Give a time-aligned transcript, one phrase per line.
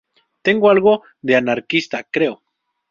[0.45, 0.95] Tengo algo
[1.27, 2.35] de anarquista, creo.